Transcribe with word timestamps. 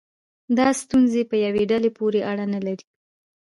دا 0.57 0.67
ستونزې 0.81 1.21
په 1.29 1.35
یوې 1.45 1.63
ډلې 1.71 1.89
پورې 1.97 2.19
اړه 2.31 2.45
نه 2.53 2.59
لري. 2.65 2.85